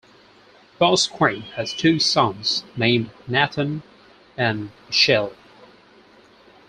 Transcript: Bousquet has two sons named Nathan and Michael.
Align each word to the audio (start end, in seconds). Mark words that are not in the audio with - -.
Bousquet 0.79 1.41
has 1.57 1.73
two 1.75 1.99
sons 1.99 2.63
named 2.75 3.11
Nathan 3.27 3.83
and 4.35 4.71
Michael. 4.89 5.35